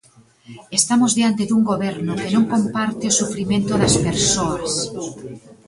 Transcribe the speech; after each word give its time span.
Estamos 0.79 1.11
diante 1.17 1.47
dun 1.49 1.61
Goberno 1.71 2.13
que 2.21 2.33
non 2.35 2.49
comparte 2.53 3.03
o 3.11 3.17
sufrimento 3.19 3.73
das 3.81 3.95
persoas. 4.07 4.71